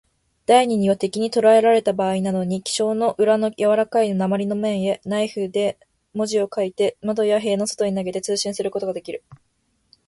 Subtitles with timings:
[0.47, 5.77] 第二には、敵にとらえられたばあいなどに、記章の裏のやわらかい鉛の面へ、ナイフで
[6.15, 9.21] 文字を書いて、窓や塀の外へ投げて、通信することができる。